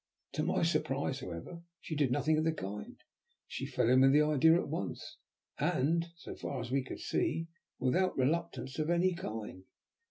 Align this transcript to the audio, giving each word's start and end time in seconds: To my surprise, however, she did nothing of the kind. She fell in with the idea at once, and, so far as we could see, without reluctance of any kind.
To 0.33 0.41
my 0.41 0.63
surprise, 0.63 1.19
however, 1.19 1.61
she 1.79 1.95
did 1.95 2.09
nothing 2.11 2.39
of 2.39 2.43
the 2.43 2.51
kind. 2.51 2.97
She 3.45 3.67
fell 3.67 3.87
in 3.87 4.01
with 4.01 4.11
the 4.11 4.23
idea 4.23 4.59
at 4.59 4.67
once, 4.67 5.17
and, 5.59 6.07
so 6.17 6.33
far 6.33 6.59
as 6.59 6.71
we 6.71 6.81
could 6.83 6.99
see, 7.01 7.49
without 7.77 8.17
reluctance 8.17 8.79
of 8.79 8.89
any 8.89 9.13
kind. 9.13 9.63